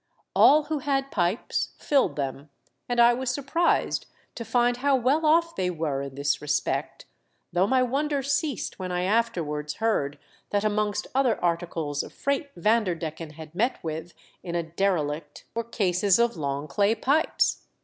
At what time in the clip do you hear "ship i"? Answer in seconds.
9.13-9.19